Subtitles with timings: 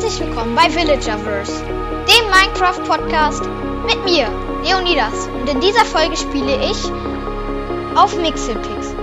[0.00, 3.42] herzlich willkommen bei Villagerverse, dem Minecraft-Podcast
[3.84, 4.28] mit mir,
[4.62, 5.26] Leonidas.
[5.26, 6.84] Und in dieser Folge spiele ich
[7.98, 8.94] auf Mixelpix.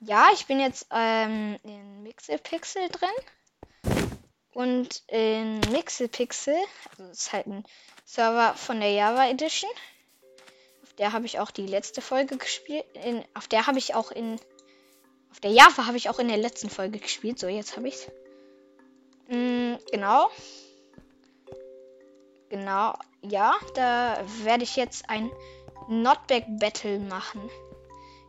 [0.00, 4.08] Ja, ich bin jetzt ähm, in Mixelpixel drin.
[4.54, 6.56] Und in Mixelpixel,
[6.92, 7.64] also das ist halt ein
[8.06, 9.70] Server von der Java Edition
[10.98, 12.84] der habe ich auch die letzte Folge gespielt.
[13.04, 14.38] In, auf der habe ich auch in.
[15.30, 17.38] Auf der Java habe ich auch in der letzten Folge gespielt.
[17.38, 18.10] So, jetzt habe ich es.
[19.28, 20.30] Mm, genau.
[22.48, 22.94] Genau.
[23.22, 25.30] Ja, da werde ich jetzt ein
[25.88, 27.50] Notback Battle machen.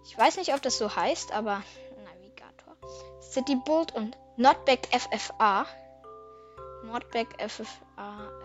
[0.04, 1.62] Ich weiß nicht, ob das so heißt, aber
[2.04, 2.76] Navigator.
[3.22, 5.68] City Bolt und Notback FFA.
[6.84, 8.45] Notback FFA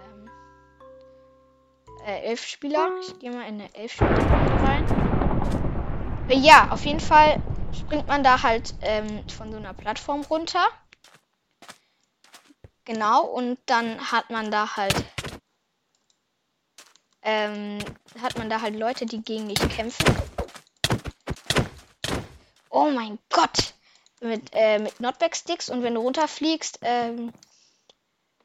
[2.06, 2.90] äh, elf Spieler.
[3.00, 4.26] Ich gehe mal in eine elf Spieler
[4.62, 6.28] rein.
[6.28, 7.42] Äh, ja, auf jeden Fall
[7.78, 10.66] springt man da halt ähm, von so einer Plattform runter.
[12.84, 15.04] Genau, und dann hat man da halt
[17.22, 17.78] ähm,
[18.20, 20.06] hat man da halt Leute, die gegen dich kämpfen.
[22.70, 23.74] Oh mein Gott!
[24.22, 27.32] Mit, äh, mit Notback-Sticks und wenn du runterfliegst, ähm,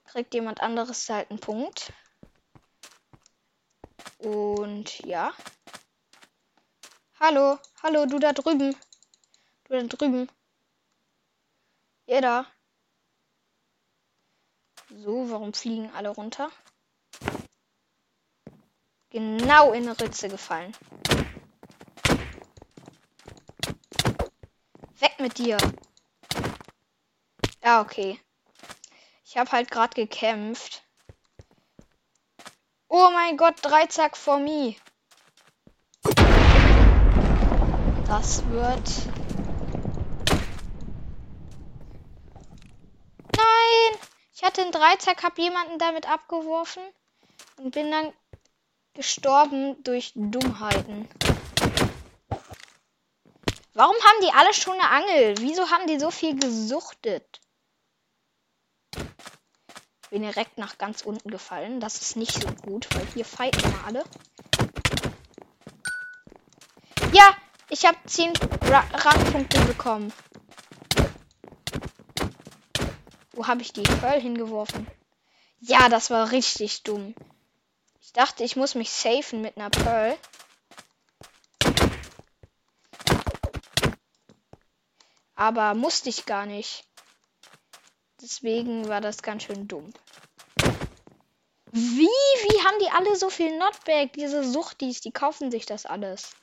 [0.05, 1.91] kriegt jemand anderes halt einen Punkt.
[4.17, 5.33] Und ja.
[7.19, 8.75] Hallo, hallo, du da drüben.
[9.65, 10.29] Du da drüben.
[12.07, 12.45] Ihr da.
[14.89, 16.51] So, warum fliegen alle runter?
[19.09, 20.75] Genau in eine Ritze gefallen.
[24.99, 25.57] Weg mit dir.
[27.63, 28.19] Ja, okay.
[29.25, 30.84] Ich habe halt gerade gekämpft.
[32.97, 34.77] Oh mein Gott, drei Zack for me.
[38.07, 38.89] Das wird.
[43.35, 43.99] Nein!
[44.33, 46.83] Ich hatte einen Dreizack, hab jemanden damit abgeworfen
[47.57, 48.13] und bin dann
[48.93, 51.09] gestorben durch Dummheiten.
[53.73, 55.35] Warum haben die alle schon eine Angel?
[55.39, 57.41] Wieso haben die so viel gesuchtet?
[60.09, 61.79] Bin direkt nach ganz unten gefallen.
[61.79, 64.03] Das ist nicht so gut, weil hier fighten wir alle.
[67.11, 67.35] Ja,
[67.69, 68.33] ich habe 10
[68.63, 70.13] Ra Rangpunkte bekommen.
[73.31, 74.87] Wo habe ich die Pearl hingeworfen?
[75.59, 77.15] Ja, das war richtig dumm.
[78.01, 80.17] Ich dachte, ich muss mich safen mit einer Pearl.
[85.35, 86.85] Aber musste ich gar nicht.
[88.25, 89.93] Deswegen war das ganz schön dumm.
[91.71, 92.07] Wie?
[92.07, 94.13] Wie haben die alle so viel Notback?
[94.13, 96.35] Diese Suchtis, die kaufen sich das alles.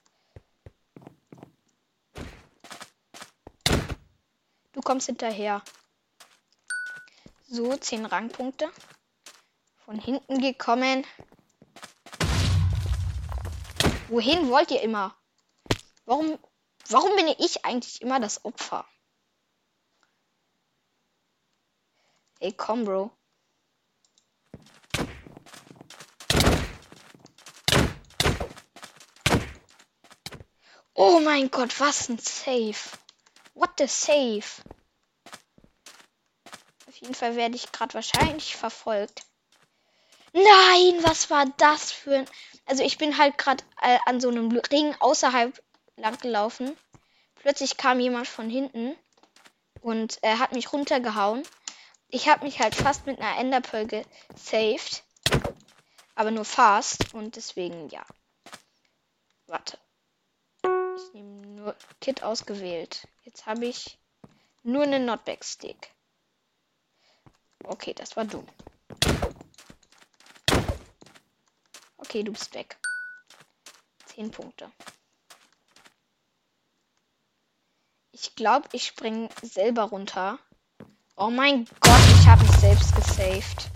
[4.73, 5.61] Du kommst hinterher.
[7.49, 8.71] So, 10 Rangpunkte.
[9.85, 11.05] Von hinten gekommen.
[14.07, 15.17] Wohin wollt ihr immer?
[16.05, 16.39] Warum,
[16.91, 18.87] warum bin ich eigentlich immer das Opfer?
[22.43, 23.13] Ey, komm, Bro.
[30.93, 32.75] Oh mein Gott, was ein Save.
[33.55, 34.43] What the Save?
[36.89, 39.23] Auf jeden Fall werde ich gerade wahrscheinlich verfolgt.
[40.33, 42.27] Nein, was war das für ein...
[42.67, 45.63] Also ich bin halt gerade äh, an so einem Ring außerhalb
[45.95, 46.77] lang gelaufen.
[47.37, 48.97] Plötzlich kam jemand von hinten
[49.81, 51.45] und er hat mich runtergehauen.
[52.15, 55.03] Ich habe mich halt fast mit einer Enderpearl gesaved.
[56.15, 58.05] Aber nur fast und deswegen ja.
[59.47, 59.79] Warte.
[60.63, 63.09] Ich nehme nur Kit ausgewählt.
[63.23, 63.99] Jetzt habe ich
[64.63, 65.91] nur einen Notback Stick.
[67.65, 68.47] Okay, das war dumm.
[71.97, 72.77] Okay, du bist weg.
[74.05, 74.71] Zehn Punkte.
[78.11, 80.39] Ich glaube, ich springe selber runter.
[81.15, 83.69] Oh mein Gott, ich habe mich selbst gesaved.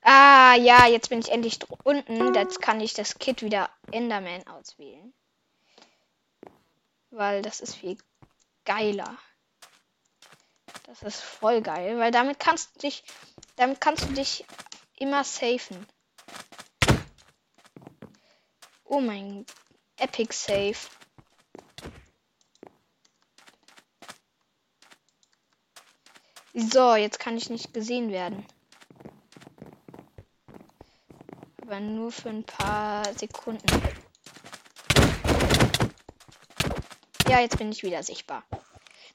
[0.00, 2.34] Ah, ja, jetzt bin ich endlich unten.
[2.34, 5.12] Jetzt kann ich das Kit wieder Enderman auswählen.
[7.10, 7.98] Weil das ist viel
[8.64, 9.16] geiler.
[10.84, 13.04] Das ist voll geil, weil damit kannst du dich,
[13.56, 14.44] damit kannst du dich
[14.96, 15.86] immer safen.
[18.84, 19.44] Oh mein
[19.96, 20.76] Epic Save.
[26.52, 28.46] So, jetzt kann ich nicht gesehen werden.
[31.62, 33.66] Aber nur für ein paar Sekunden.
[37.34, 38.44] Ja, jetzt bin ich wieder sichtbar.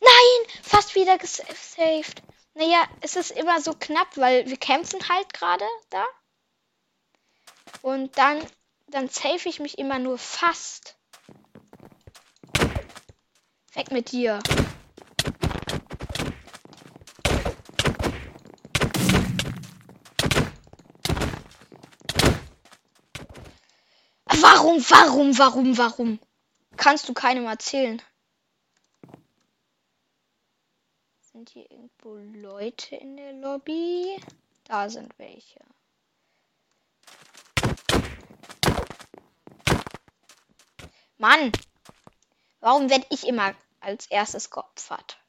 [0.01, 2.21] Nein, fast wieder gesaved.
[2.54, 6.04] Naja, es ist immer so knapp, weil wir kämpfen halt gerade da.
[7.81, 8.45] Und dann,
[8.88, 10.98] dann save ich mich immer nur fast.
[13.74, 14.39] Weg mit dir.
[24.25, 26.19] Warum, warum, warum, warum?
[26.79, 28.01] Kannst du keinem erzählen?
[31.19, 34.17] Sind hier irgendwo Leute in der Lobby?
[34.63, 35.59] Da sind welche.
[41.17, 41.51] Mann!
[42.61, 45.19] Warum werde ich immer als erstes geopfert?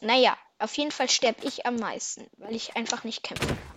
[0.00, 3.71] Naja, auf jeden Fall sterbe ich am meisten, weil ich einfach nicht kämpfen kann.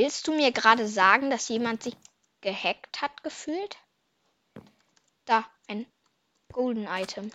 [0.00, 1.96] Willst du mir gerade sagen, dass jemand sich
[2.40, 3.76] gehackt hat gefühlt?
[5.24, 5.86] Da, ein
[6.52, 7.32] Golden Item.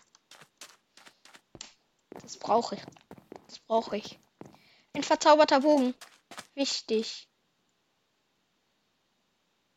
[2.21, 2.81] Das brauche ich.
[3.47, 4.17] Das brauche ich.
[4.93, 5.93] Ein verzauberter Bogen.
[6.55, 7.27] Wichtig.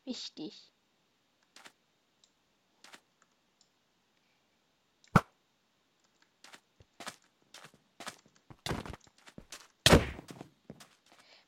[0.04, 0.70] Wichtig.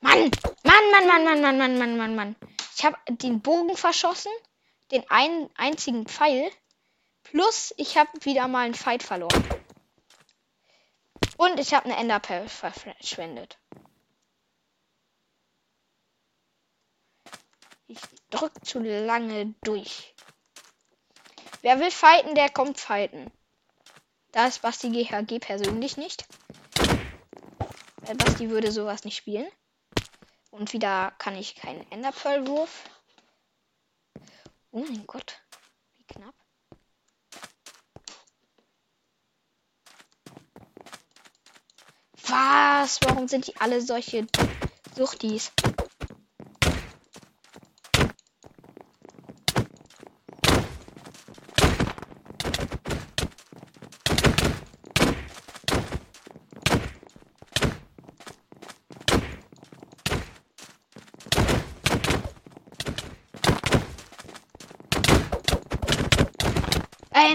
[0.01, 0.33] Mann!
[0.79, 2.37] Mann, Mann, Mann, Mann, Mann, Mann, Mann, Mann, Mann.
[2.77, 4.31] Ich habe den Bogen verschossen,
[4.93, 6.51] den einen einzigen Pfeil.
[7.25, 9.45] Plus, ich habe wieder mal einen Fight verloren.
[11.37, 13.59] Und ich habe eine Enderpearl verschwendet.
[17.89, 17.99] Ich
[18.31, 20.15] drück zu lange durch.
[21.63, 23.33] Wer will fighten, der kommt fighten.
[24.31, 26.25] Da ist Basti GHG persönlich nicht.
[28.03, 29.49] Weil Basti würde sowas nicht spielen.
[30.59, 32.83] Und wieder kann ich keinen Enderpearl-Wurf.
[34.73, 35.41] Oh mein Gott.
[35.97, 36.35] Wie knapp.
[42.27, 42.99] Was?
[43.05, 44.27] Warum sind die alle solche
[44.97, 45.53] Suchtis?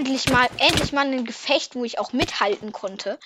[0.03, 3.17] Endlich mal, endlich mal ein Gefecht, wo ich auch mithalten konnte.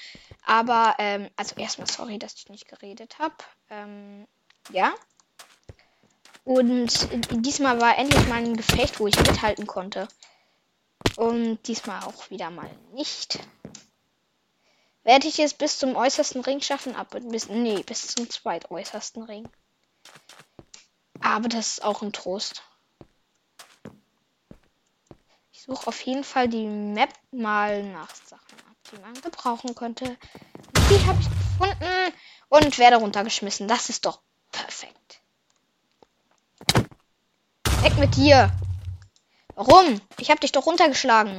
[0.46, 3.34] Aber, ähm, also erstmal sorry, dass ich nicht geredet habe.
[3.72, 4.28] Ähm,
[4.72, 4.94] ja.
[6.46, 10.08] Und diesmal war endlich mal ein Gefecht, wo ich mithalten konnte.
[11.16, 13.40] Und diesmal auch wieder mal nicht.
[15.04, 16.96] Werde ich es bis zum äußersten Ring schaffen?
[16.96, 19.50] Ab bis, nee, bis zum zweitäußersten Ring.
[21.22, 22.62] Aber das ist auch ein Trost
[25.68, 30.18] suche auf jeden Fall die Map mal nach Sachen ab, die man gebrauchen könnte.
[30.90, 32.14] Die habe ich gefunden
[32.50, 33.68] und werde runtergeschmissen.
[33.68, 35.22] Das ist doch perfekt.
[37.82, 38.50] Weg mit dir.
[39.56, 40.00] Warum?
[40.18, 41.38] Ich habe dich doch runtergeschlagen.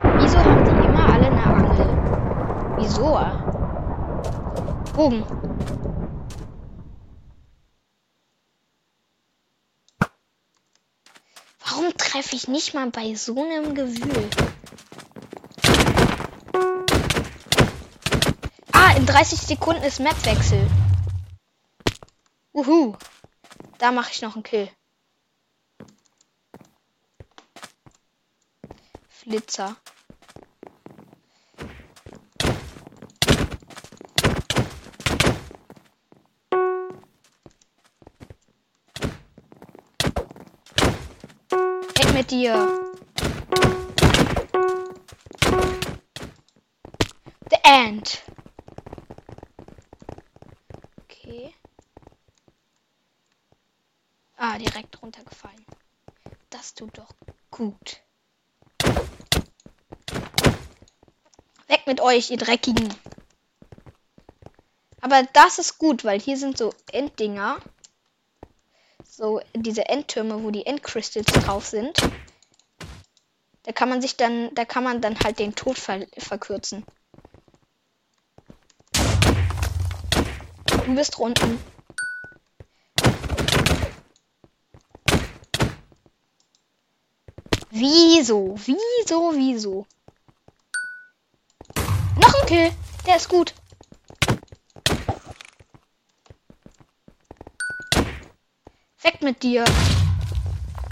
[0.00, 2.76] Wieso haben die immer alle eine Angel?
[2.78, 3.20] Wieso?
[4.94, 5.91] Bogen.
[11.74, 14.28] Warum treffe ich nicht mal bei so einem Gewühl?
[18.72, 20.68] Ah, in 30 Sekunden ist Mapwechsel.
[22.52, 22.94] Uhu.
[23.78, 24.68] Da mache ich noch einen Kill.
[29.08, 29.74] Flitzer.
[42.32, 42.94] Dir.
[47.50, 48.22] The End.
[51.02, 51.54] Okay.
[54.38, 55.66] Ah, direkt runtergefallen.
[56.48, 57.12] Das tut doch
[57.50, 58.00] gut.
[61.68, 62.94] Weg mit euch, ihr Dreckigen.
[65.02, 67.58] Aber das ist gut, weil hier sind so Enddinger
[69.12, 71.98] so diese Endtürme, wo die Endcrystals drauf sind.
[73.72, 76.84] Da kann man sich dann, da kann man dann halt den Tod ver verkürzen.
[80.66, 81.58] Du bist unten.
[87.70, 88.56] Wieso?
[88.58, 89.32] Wieso?
[89.36, 89.86] Wieso?
[92.20, 92.72] Noch ein Kill.
[93.06, 93.54] Der ist gut.
[99.00, 99.64] Weg mit dir.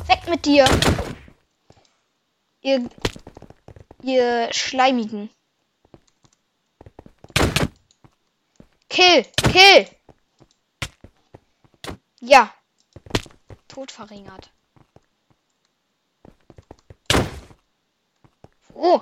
[0.06, 0.64] Weg mit dir.
[2.62, 2.90] Ihr,
[4.02, 5.30] ihr Schleimigen.
[8.88, 9.24] Kill.
[9.50, 9.88] Kill.
[12.20, 12.54] Ja.
[13.66, 14.50] Tod verringert.
[18.74, 19.00] Oh.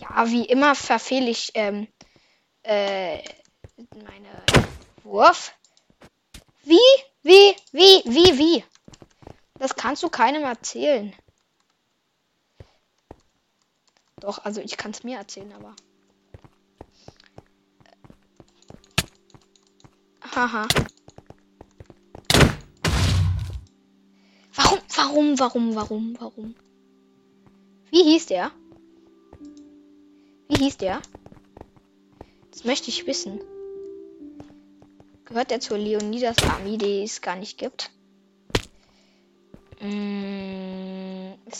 [0.00, 1.86] Ja, wie immer verfehle ich ähm,
[2.62, 3.18] äh,
[3.92, 4.44] meine
[5.04, 5.52] Wurf.
[6.64, 6.78] Wie?
[7.22, 7.54] Wie?
[7.72, 8.02] Wie?
[8.04, 8.38] Wie?
[8.38, 8.64] Wie?
[9.58, 11.14] Das kannst du keinem erzählen.
[14.20, 15.74] Doch, also ich kann es mir erzählen, aber.
[20.34, 20.66] Haha.
[24.54, 26.54] Warum, warum, warum, warum, warum?
[27.90, 28.50] Wie hieß der?
[30.48, 31.00] Wie hieß der?
[32.50, 33.40] Das möchte ich wissen.
[35.24, 37.90] Gehört er zur Leonidas Army, die es gar nicht gibt?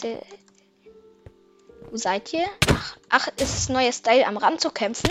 [0.03, 0.23] Er,
[1.91, 2.47] wo seid ihr?
[2.69, 5.11] Ach, ach, ist es neuer Style am Rand zu kämpfen?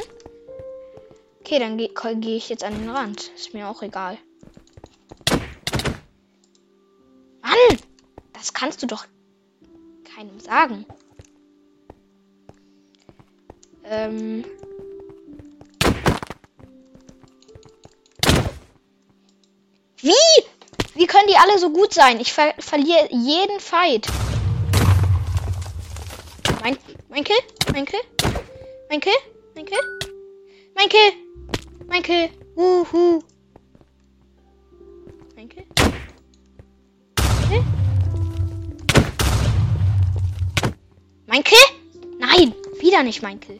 [1.41, 3.31] Okay, dann gehe geh ich jetzt an den Rand.
[3.35, 4.17] Ist mir auch egal.
[7.55, 7.79] Mann!
[8.33, 9.05] Das kannst du doch
[10.15, 10.85] keinem sagen.
[13.83, 14.43] Ähm.
[19.97, 20.13] Wie?
[20.95, 22.21] Wie können die alle so gut sein?
[22.21, 24.07] Ich ver verliere jeden Fight.
[26.61, 26.77] Mein,
[27.09, 27.35] mein Kill?
[27.73, 27.99] Mein Kill?
[28.89, 29.13] Mein Kill?
[29.55, 29.77] Mein Kill?
[30.73, 31.11] Mein Kill?
[31.87, 32.29] Mein Kill?
[32.55, 33.21] Wuhu.
[35.35, 35.65] Mein Kill?
[37.49, 37.63] Kill?
[41.27, 41.67] Mein Kill?
[42.19, 43.59] Nein, wieder nicht mein Kill.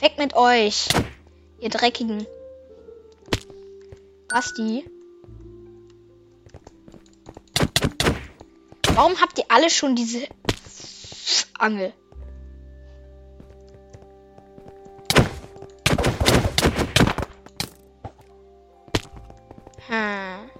[0.00, 0.88] Weg mit euch,
[1.58, 2.26] ihr Dreckigen.
[4.28, 4.88] Basti.
[8.94, 10.26] Warum habt ihr alle schon diese
[11.58, 11.92] Angel?
[19.86, 20.50] Hm.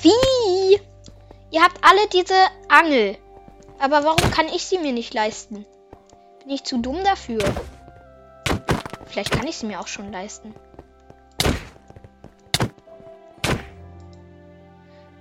[0.00, 0.80] Wie?
[1.50, 2.36] Ihr habt alle diese
[2.68, 3.18] Angel.
[3.84, 5.66] Aber warum kann ich sie mir nicht leisten?
[6.38, 7.44] Bin ich zu dumm dafür?
[9.04, 10.54] Vielleicht kann ich sie mir auch schon leisten.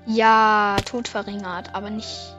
[0.06, 2.34] Ja, Tod verringert, aber nicht.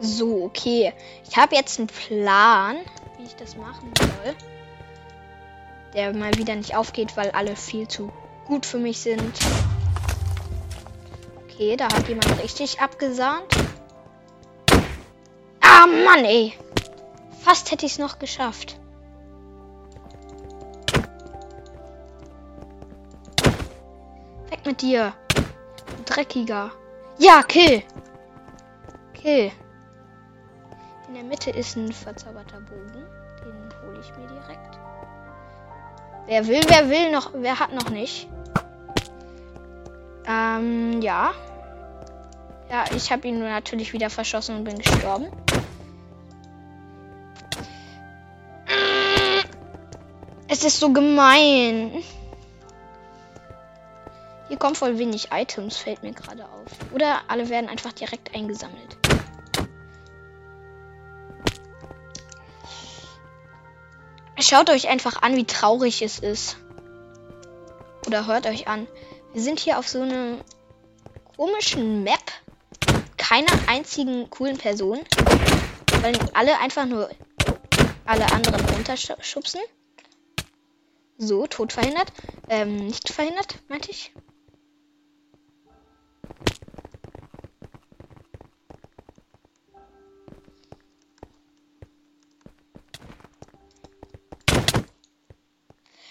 [0.00, 0.94] So, okay.
[1.28, 2.78] Ich habe jetzt einen Plan,
[3.18, 4.34] wie ich das machen soll.
[5.92, 8.10] Der mal wieder nicht aufgeht, weil alle viel zu
[8.48, 9.38] gut für mich sind.
[11.44, 13.46] Okay, da hat jemand richtig abgesahnt.
[15.60, 16.54] Ah, Mann, ey.
[17.44, 18.80] Fast hätte ich es noch geschafft.
[24.50, 25.12] Weg mit dir.
[26.06, 26.72] Dreckiger.
[27.18, 27.82] Ja, Kill.
[29.14, 29.52] Kill.
[31.08, 33.04] In der Mitte ist ein verzauberter Bogen.
[33.44, 34.78] Den hole ich mir direkt.
[36.26, 38.28] Wer will, wer will noch, wer hat noch nicht?
[40.28, 41.32] Ähm, ja.
[42.70, 45.28] Ja, ich habe ihn natürlich wieder verschossen und bin gestorben.
[50.48, 52.02] Es ist so gemein.
[54.48, 56.92] Hier kommt voll wenig Items, fällt mir gerade auf.
[56.94, 58.96] Oder alle werden einfach direkt eingesammelt.
[64.40, 66.56] Schaut euch einfach an, wie traurig es ist.
[68.06, 68.86] Oder hört euch an.
[69.38, 70.44] Wir sind hier auf so einer
[71.36, 72.18] komischen Map.
[73.16, 74.98] Keiner einzigen coolen Person.
[76.00, 77.08] Weil alle einfach nur
[78.04, 79.60] alle anderen runterschubsen.
[81.18, 82.12] So, Tod verhindert.
[82.48, 84.12] Ähm, nicht verhindert, meinte ich.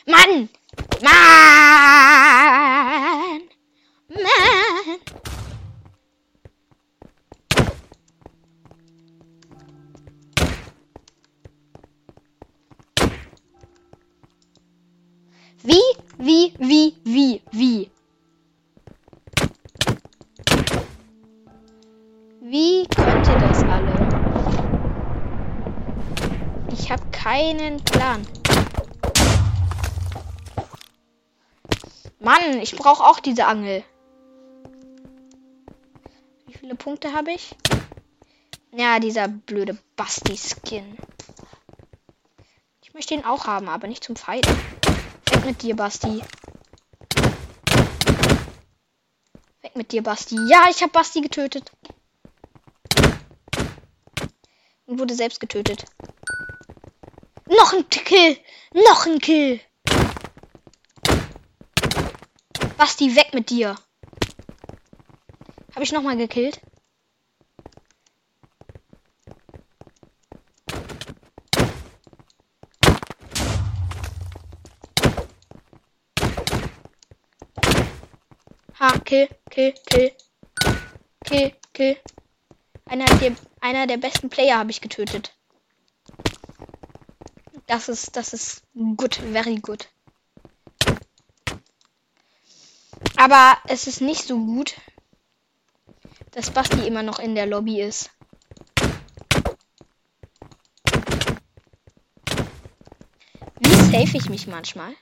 [0.06, 0.48] Mann!
[1.04, 1.57] Mann!
[17.04, 17.42] Wie?
[17.52, 17.92] Wie?
[22.42, 22.88] Wie?
[22.88, 23.94] könnte das alle?
[26.72, 28.26] Ich habe keinen Plan.
[32.20, 33.84] Mann, ich brauche auch diese Angel.
[36.46, 37.56] Wie viele Punkte habe ich?
[38.72, 40.98] Ja, dieser blöde Basti-Skin.
[42.82, 44.56] Ich möchte ihn auch haben, aber nicht zum Fighten.
[45.30, 46.22] Weg mit dir, Basti.
[49.78, 50.36] Mit dir, Basti.
[50.50, 51.72] Ja, ich habe Basti getötet.
[54.86, 55.86] Und wurde selbst getötet.
[57.48, 58.38] Noch ein Kill.
[58.74, 59.62] Noch ein Kill.
[62.78, 63.76] Basti, weg mit dir.
[65.74, 66.60] Habe ich noch mal gekillt?
[78.80, 80.12] Ha, kill, kill, kill.
[81.26, 81.98] Kill, kill.
[82.86, 85.36] Einer der, einer der besten Player habe ich getötet.
[87.66, 88.62] Das ist, das ist
[88.96, 89.90] gut, very good.
[93.16, 94.76] Aber es ist nicht so gut,
[96.32, 98.12] dass Basti immer noch in der Lobby ist.
[103.60, 104.94] Wie safe ich mich manchmal?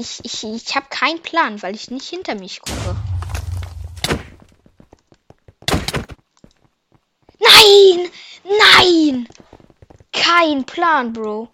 [0.00, 2.94] Ich, ich, ich habe keinen Plan, weil ich nicht hinter mich gucke.
[7.40, 8.08] Nein!
[8.44, 9.28] Nein!
[10.12, 11.48] Kein Plan, Bro.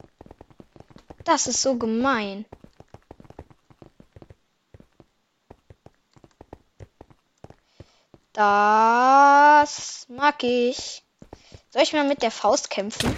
[1.25, 2.45] Das ist so gemein.
[8.35, 11.03] Das mag ich.
[11.71, 13.17] Soll ich mal mit der Faust kämpfen?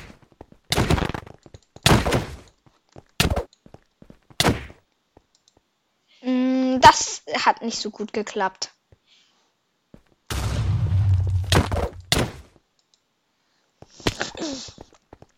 [6.26, 8.73] Mm, das hat nicht so gut geklappt.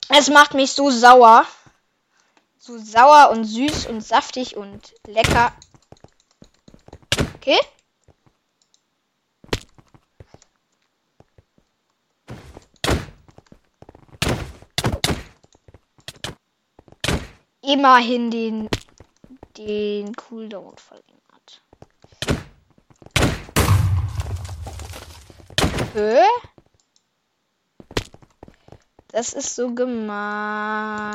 [0.09, 1.47] Es macht mich so sauer.
[2.59, 5.53] So sauer und süß und saftig und lecker.
[7.37, 7.59] Okay?
[17.69, 18.69] immerhin den,
[19.59, 21.18] den Cooldown verlängert.
[25.99, 26.23] Hä?
[29.09, 31.13] Das ist so gemein.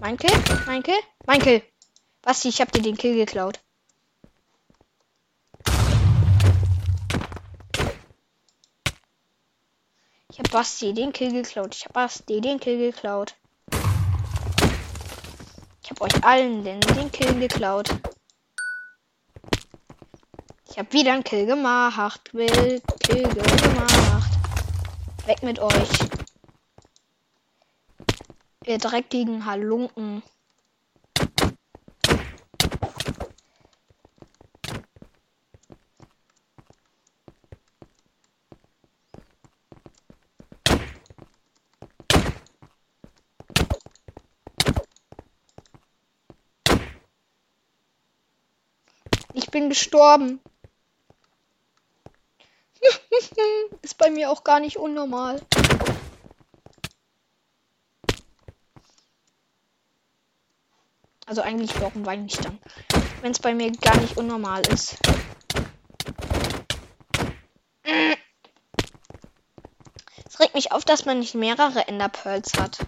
[0.00, 0.34] Mein Kill?
[0.64, 0.98] Mein Kill?
[1.26, 1.62] Mein Kill.
[2.22, 3.60] Basti, ich hab dir den Kill geklaut.
[10.30, 11.74] Ich hab Basti den Kill geklaut.
[11.74, 13.34] Ich hab Basti den Kill geklaut.
[15.82, 17.90] Ich habe euch allen den, den Kill geklaut.
[20.74, 22.34] Ich habe wieder einen Kill gemacht.
[22.34, 24.32] Will Gemacht.
[25.26, 25.88] Weg mit euch.
[28.64, 30.22] Ihr dreckigen Halunken.
[49.34, 50.40] Ich bin gestorben.
[53.82, 55.40] Ist bei mir auch gar nicht unnormal.
[61.24, 62.58] Also eigentlich warum weine ich dann?
[63.22, 64.98] Wenn es bei mir gar nicht unnormal ist.
[70.26, 72.84] Es regt mich auf, dass man nicht mehrere Ender Pearls hat.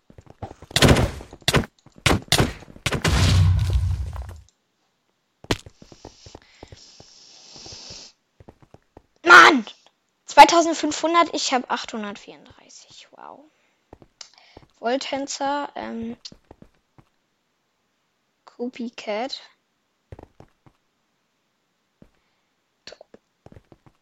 [9.25, 9.65] Mann!
[10.37, 13.09] 2500, ich habe 834.
[13.11, 13.51] Wow.
[14.81, 16.19] Wolltänzer, ähm,
[18.45, 19.41] Copycat.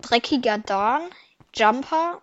[0.03, 1.09] Dreckiger Dawn,
[1.55, 2.21] Jumper.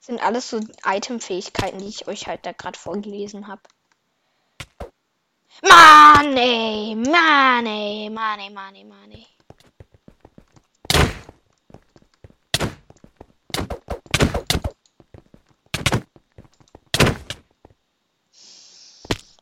[0.00, 3.62] Sind alles so Itemfähigkeiten, die ich euch halt da gerade vorgelesen habe.
[5.62, 9.26] Money, money, money, money, money.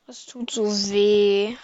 [0.07, 1.57] Das tut so weh.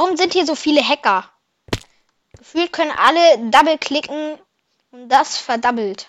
[0.00, 1.30] Warum sind hier so viele Hacker?
[2.38, 4.38] Gefühlt können alle double klicken
[4.92, 6.08] und das verdoppelt.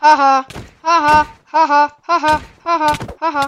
[0.00, 0.46] Haha,
[0.84, 3.46] haha, haha, haha, haha, haha.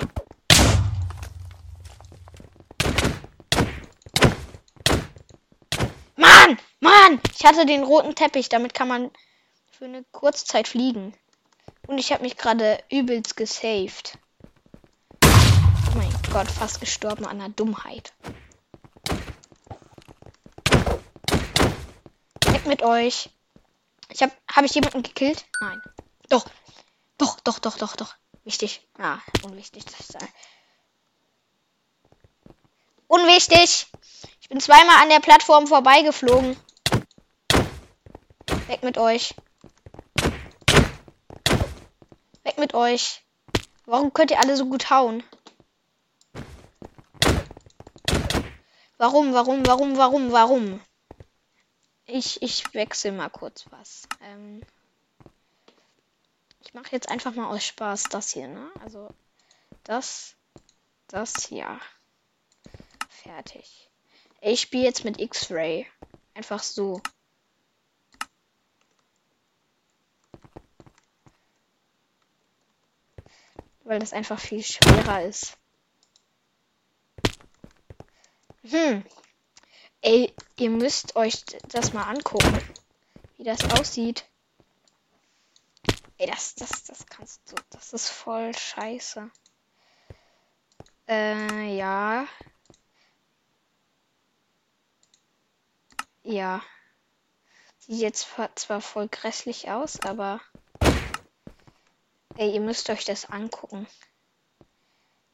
[6.17, 9.13] Mann, Mann, ich hatte den roten Teppich, damit kann man
[9.71, 11.15] für eine Kurzzeit fliegen.
[11.87, 14.19] Und ich habe mich gerade übelst gesaved.
[16.31, 18.13] Gott, fast gestorben an der Dummheit.
[22.47, 23.31] Weg mit euch.
[24.13, 25.45] Ich habe habe ich jemanden gekillt?
[25.61, 25.83] Nein.
[26.29, 26.47] Doch.
[27.19, 28.15] Doch, doch, doch, doch, doch.
[28.45, 28.87] Wichtig.
[28.97, 29.85] Ah, unwichtig.
[33.09, 33.89] Unwichtig.
[34.41, 36.57] Ich bin zweimal an der Plattform vorbeigeflogen.
[38.69, 39.35] Weg mit euch.
[42.45, 43.25] Weg mit euch.
[43.85, 45.25] Warum könnt ihr alle so gut hauen?
[49.01, 50.81] Warum, warum, warum, warum, warum?
[52.05, 54.07] Ich, ich wechsle mal kurz was.
[54.21, 54.61] Ähm
[56.61, 58.71] ich mache jetzt einfach mal aus Spaß das hier, ne?
[58.83, 59.09] Also
[59.85, 60.37] das,
[61.09, 61.81] das hier.
[63.09, 63.89] Fertig.
[64.43, 65.87] Ich spiele jetzt mit X-Ray.
[66.35, 67.01] Einfach so.
[73.85, 75.57] Weil das einfach viel schwerer ist.
[78.63, 79.05] Hm.
[80.03, 82.59] Ey, ihr müsst euch das mal angucken,
[83.37, 84.25] wie das aussieht.
[86.19, 87.57] Ey, das, das, das kannst du.
[87.71, 89.31] Das ist voll scheiße.
[91.09, 92.27] Äh, ja.
[96.23, 96.63] Ja.
[97.79, 100.41] Sieht jetzt zwar voll grässlich aus, aber.
[102.37, 103.87] Ey, ihr müsst euch das angucken.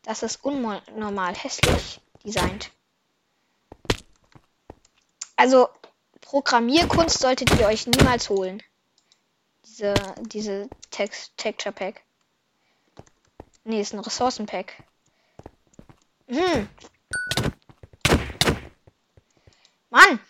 [0.02, 2.70] Das ist unnormal hässlich designt.
[5.36, 5.68] Also,
[6.20, 8.62] Programmierkunst solltet ihr euch niemals holen
[9.76, 12.02] diese, diese Text Texture Pack.
[13.64, 14.82] Nee, ist ein Ressourcenpack.
[16.28, 16.68] Hm.
[19.90, 20.20] Mann!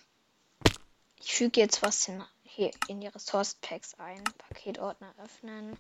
[1.20, 4.22] Ich füge jetzt was hin, hier in die Ressourcenpacks ein.
[4.38, 5.78] Paketordner öffnen.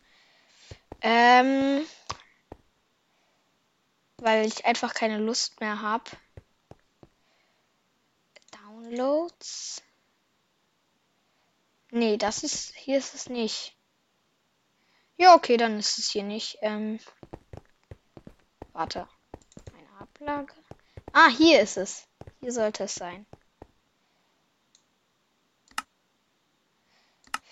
[1.00, 1.84] Ähm.
[4.18, 6.10] Weil ich einfach keine Lust mehr habe.
[8.96, 9.82] Downloads.
[11.90, 12.74] Nee, das ist.
[12.74, 13.76] Hier ist es nicht.
[15.16, 16.58] Ja, okay, dann ist es hier nicht.
[16.62, 16.98] Ähm.
[18.72, 19.08] Warte.
[19.74, 20.54] Eine Ablage.
[21.12, 22.06] Ah, hier ist es.
[22.40, 23.26] Hier sollte es sein.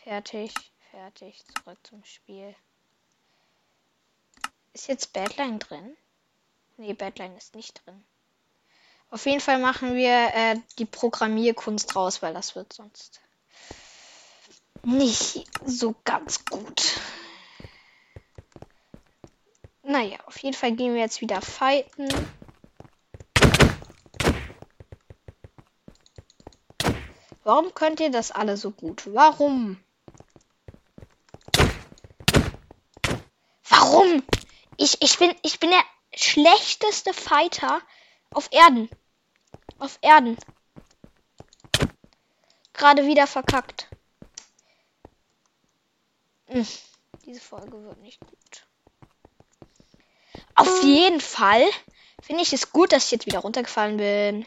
[0.03, 0.53] Fertig,
[0.91, 1.45] fertig.
[1.47, 2.55] Zurück zum Spiel.
[4.73, 5.97] Ist jetzt Badline drin?
[6.77, 8.05] Nee, Badline ist nicht drin.
[9.15, 13.21] Auf jeden Fall machen wir äh, die Programmierkunst raus, weil das wird sonst
[14.83, 16.99] nicht so ganz gut.
[19.85, 22.09] Naja, auf jeden Fall gehen wir jetzt wieder fighten.
[27.45, 29.05] Warum könnt ihr das alle so gut?
[29.15, 29.79] Warum?
[33.69, 34.25] Warum?
[34.77, 35.85] Ich, ich, bin, ich bin der
[36.17, 37.81] schlechteste Fighter
[38.33, 38.91] auf Erden.
[39.85, 40.39] Auf Erden.
[42.73, 43.87] Gerade wieder verkackt.
[46.47, 46.67] Hm,
[47.27, 48.67] diese Folge wird nicht gut.
[50.55, 51.63] Auf jeden Fall
[52.23, 54.47] finde ich es gut, dass ich jetzt wieder runtergefallen bin.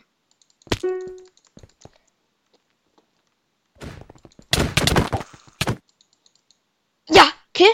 [7.09, 7.71] Ja, Kill.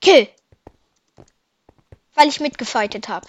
[0.00, 0.28] Kill.
[2.14, 3.26] Weil ich mitgefightet habe.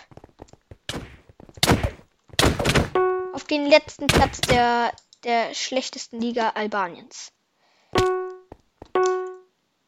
[3.43, 4.93] Auf den letzten Platz der,
[5.25, 7.33] der schlechtesten Liga Albaniens.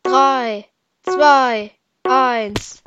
[0.04, 0.65] 3,
[1.04, 1.72] 2,
[2.04, 2.84] 1.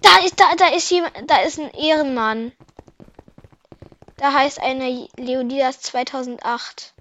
[0.00, 2.50] Da ist, da, da ist jemand, da ist ein Ehrenmann.
[4.16, 6.92] Da heißt eine Leonidas 2008.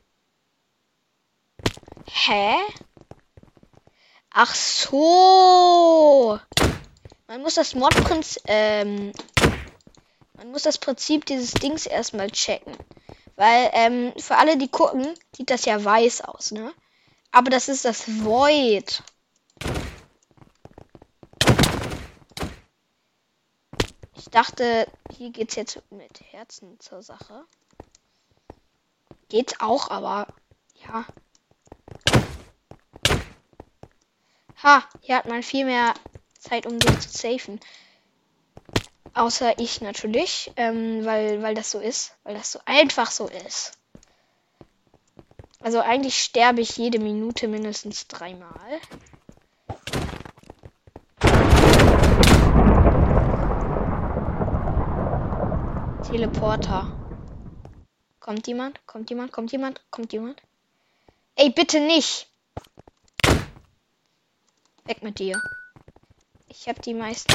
[2.06, 2.54] Hä?
[4.30, 6.40] Ach so.
[7.32, 9.14] Man muss das Modprinzip, ähm,
[10.34, 12.76] man muss das Prinzip dieses Dings erstmal checken.
[13.38, 16.74] Weil, ähm, für alle, die gucken, sieht das ja weiß aus, ne?
[17.32, 19.02] Aber das ist das Void.
[24.18, 27.46] Ich dachte, hier geht's jetzt mit Herzen zur Sache.
[29.30, 30.28] Geht's auch, aber
[30.86, 31.06] ja.
[34.62, 35.94] Ha, hier hat man viel mehr
[36.42, 37.60] Zeit, um den zu safen.
[39.14, 42.16] Außer ich natürlich, ähm, weil, weil das so ist.
[42.24, 43.78] Weil das so einfach so ist.
[45.60, 48.80] Also eigentlich sterbe ich jede Minute mindestens dreimal.
[56.10, 56.92] Teleporter.
[58.20, 58.86] Kommt jemand?
[58.88, 59.32] Kommt jemand?
[59.32, 59.82] Kommt jemand?
[59.92, 60.42] Kommt jemand?
[61.36, 62.28] Ey, bitte nicht!
[64.86, 65.42] Weg mit dir.
[66.52, 67.34] Ich habe die meisten.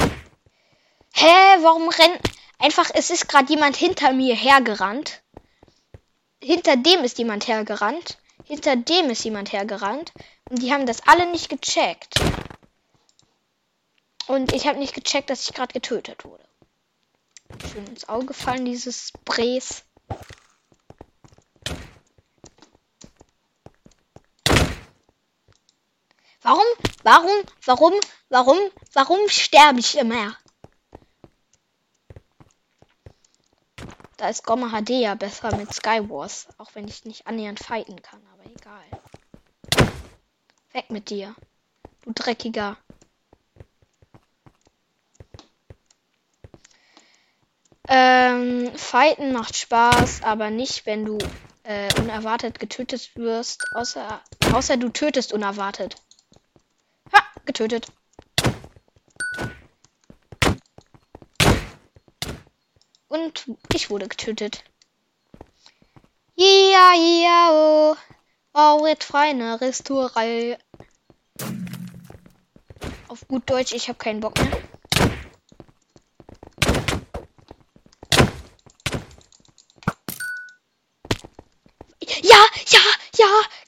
[1.14, 1.62] Hä?
[1.62, 2.20] Warum rennt.
[2.58, 5.22] Einfach, es ist gerade jemand hinter mir hergerannt.
[6.42, 8.18] Hinter dem ist jemand hergerannt.
[8.44, 10.12] Hinter dem ist jemand hergerannt.
[10.50, 12.14] Und die haben das alle nicht gecheckt.
[14.26, 16.44] Und ich habe nicht gecheckt, dass ich gerade getötet wurde.
[17.72, 19.82] Schön ins Auge fallen, dieses Sprays.
[26.46, 26.62] Warum,
[27.02, 27.92] warum, warum,
[28.28, 28.58] warum,
[28.92, 30.36] warum sterbe ich immer?
[34.16, 38.22] Da ist Gomma HD ja besser mit Skywars, auch wenn ich nicht annähernd fighten kann,
[38.32, 39.90] aber egal.
[40.70, 41.34] Weg mit dir,
[42.02, 42.76] du dreckiger.
[47.88, 51.18] Ähm, Fighten macht Spaß, aber nicht, wenn du
[51.64, 53.64] äh, unerwartet getötet wirst.
[53.72, 55.96] Außer, außer du tötest unerwartet.
[57.46, 57.86] Getötet.
[63.08, 64.64] Und ich wurde getötet.
[66.34, 67.96] Ja, ja, oh.
[68.52, 70.58] Oh, jetzt feine Restaurei.
[73.08, 74.66] Auf gut Deutsch, ich habe keinen Bock mehr.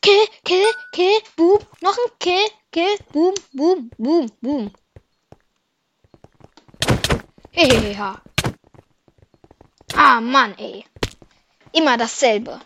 [0.08, 1.58] Kill, kill, kill, boom.
[1.82, 2.48] Noch ein kill,
[3.18, 4.70] boom, boom, boom, boom.
[7.50, 8.20] Hehehe.
[9.94, 10.84] Ah, Mann, ey.
[11.72, 12.60] Immer dasselbe.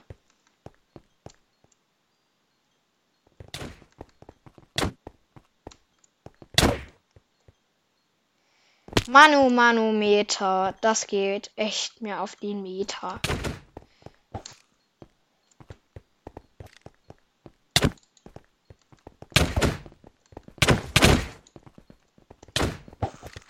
[9.09, 13.21] Manu Manometer, das geht echt mir auf den Meter.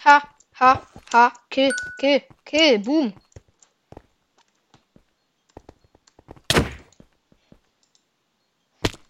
[0.04, 0.20] Ha,
[0.58, 3.12] ha, ha, kill, kill, kill, boom.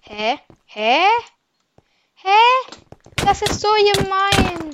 [0.00, 0.38] Hä?
[0.66, 1.08] Hä?
[2.14, 2.40] Hä?
[3.24, 4.72] Das ist so gemein.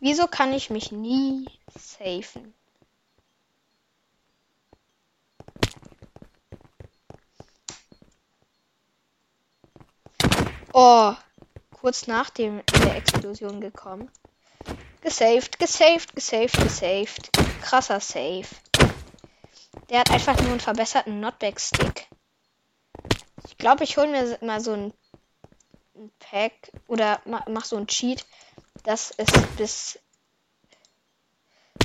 [0.00, 2.54] Wieso kann ich mich nie safen?
[10.72, 11.14] Oh
[11.82, 14.08] kurz nach dem der Explosion gekommen.
[15.02, 17.30] Gesaved, gesaved, gesaved, gesaved.
[17.60, 18.46] Krasser Save.
[19.90, 22.08] Der hat einfach nur einen verbesserten Notback-Stick.
[23.48, 24.94] Ich glaube, ich hole mir mal so ein,
[26.18, 28.24] Pack oder mach so ein Cheat,
[28.84, 29.98] dass es bis.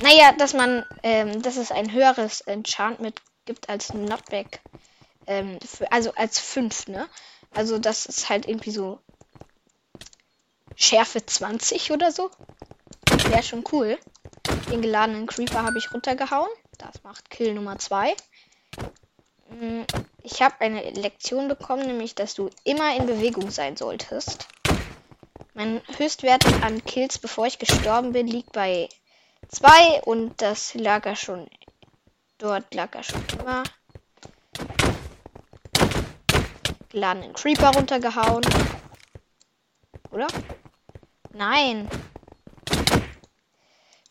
[0.01, 4.61] Naja, dass man, ähm, dass es ein höheres Enchantment gibt als Notback.
[5.25, 7.09] Ähm, für, also als 5, ne?
[7.53, 8.99] Also das ist halt irgendwie so
[10.75, 12.29] Schärfe 20 oder so.
[13.29, 13.97] Wäre schon cool.
[14.71, 16.49] Den geladenen Creeper habe ich runtergehauen.
[16.77, 18.15] Das macht Kill Nummer 2.
[19.49, 19.81] Mm,
[20.23, 24.47] ich habe eine Lektion bekommen, nämlich, dass du immer in Bewegung sein solltest.
[25.53, 28.89] Mein Höchstwert an Kills, bevor ich gestorben bin, liegt bei
[29.49, 31.47] 2 und das lag er schon.
[32.37, 33.63] Dort lag er schon immer.
[36.89, 38.45] Geladenen Creeper runtergehauen.
[40.11, 40.27] Oder?
[41.33, 41.89] Nein.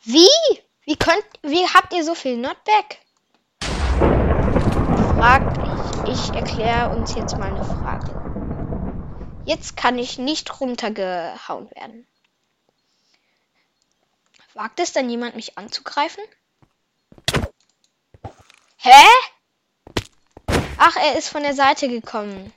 [0.08, 0.28] Wie?
[0.84, 3.00] Wie könnt, wie habt ihr so viel Notback?
[5.18, 5.76] Fragt ich.
[6.08, 9.42] Ich erkläre uns jetzt mal eine Frage.
[9.44, 12.06] Jetzt kann ich nicht runtergehauen werden.
[14.54, 16.22] Wagt es dann jemand, mich anzugreifen?
[18.76, 19.06] Hä?
[20.76, 22.52] Ach, er ist von der Seite gekommen.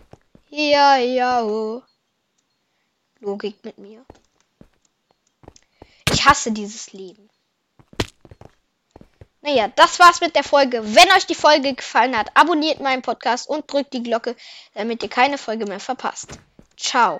[0.50, 1.42] Ja, ja.
[3.20, 4.06] Logik mit mir.
[6.12, 7.29] Ich hasse dieses Leben.
[9.50, 10.82] Naja, das war's mit der Folge.
[10.84, 14.36] Wenn euch die Folge gefallen hat, abonniert meinen Podcast und drückt die Glocke,
[14.76, 16.38] damit ihr keine Folge mehr verpasst.
[16.78, 17.20] Ciao.